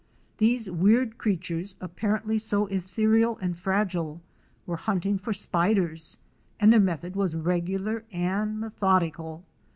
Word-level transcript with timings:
These 0.39 0.67
weird 0.67 1.19
crea 1.19 1.37
tures, 1.37 1.75
apparently 1.79 2.39
so 2.39 2.65
ethereal 2.65 3.37
and 3.39 3.55
fragile, 3.55 4.19
were 4.65 4.77
hunting 4.77 5.19
for 5.19 5.31
spiders, 5.31 6.17
and 6.59 6.73
their 6.73 6.79
method 6.79 7.15
was 7.15 7.35
regular 7.35 8.03
and 8.11 8.59
methodical. 8.59 9.45